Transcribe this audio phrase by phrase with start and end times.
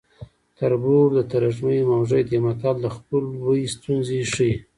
[0.57, 4.53] تربور د ترږمې موږی دی متل د خپلوۍ ستونزې ښيي